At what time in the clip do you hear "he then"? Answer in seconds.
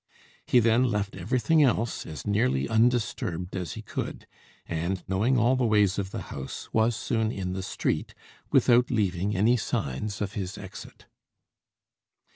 0.47-0.85